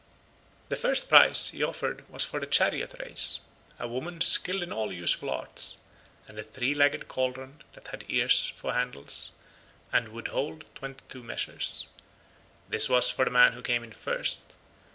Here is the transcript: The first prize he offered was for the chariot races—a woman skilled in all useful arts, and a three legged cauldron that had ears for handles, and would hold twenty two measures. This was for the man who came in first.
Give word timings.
The 0.69 0.75
first 0.75 1.09
prize 1.09 1.49
he 1.49 1.61
offered 1.61 2.09
was 2.09 2.25
for 2.25 2.39
the 2.39 2.47
chariot 2.47 2.95
races—a 2.99 3.87
woman 3.87 4.19
skilled 4.21 4.63
in 4.63 4.73
all 4.73 4.91
useful 4.91 5.29
arts, 5.29 5.77
and 6.27 6.39
a 6.39 6.43
three 6.43 6.73
legged 6.73 7.07
cauldron 7.07 7.61
that 7.73 7.89
had 7.89 8.05
ears 8.09 8.49
for 8.55 8.73
handles, 8.73 9.33
and 9.93 10.07
would 10.07 10.29
hold 10.29 10.65
twenty 10.73 11.03
two 11.07 11.21
measures. 11.21 11.85
This 12.67 12.89
was 12.89 13.11
for 13.11 13.25
the 13.25 13.29
man 13.29 13.53
who 13.53 13.61
came 13.61 13.83
in 13.83 13.91
first. 13.93 14.41